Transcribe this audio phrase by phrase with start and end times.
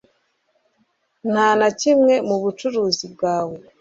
[1.31, 3.55] nta na kimwe mu bucuruzi bwawe